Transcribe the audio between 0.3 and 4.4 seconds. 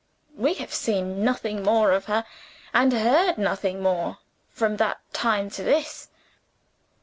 We have seen nothing more of her, and heard nothing more,